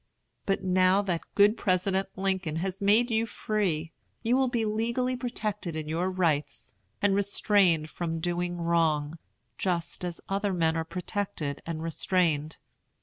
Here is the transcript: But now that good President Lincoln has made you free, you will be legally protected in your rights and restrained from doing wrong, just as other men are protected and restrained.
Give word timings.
But 0.47 0.63
now 0.63 1.03
that 1.03 1.21
good 1.35 1.57
President 1.57 2.07
Lincoln 2.15 2.55
has 2.55 2.81
made 2.81 3.11
you 3.11 3.27
free, 3.27 3.91
you 4.23 4.35
will 4.35 4.47
be 4.47 4.65
legally 4.65 5.15
protected 5.15 5.75
in 5.75 5.87
your 5.87 6.09
rights 6.09 6.73
and 7.03 7.13
restrained 7.13 7.91
from 7.91 8.19
doing 8.19 8.57
wrong, 8.57 9.19
just 9.59 10.03
as 10.03 10.19
other 10.27 10.53
men 10.53 10.75
are 10.75 10.83
protected 10.85 11.61
and 11.67 11.83
restrained. 11.83 12.57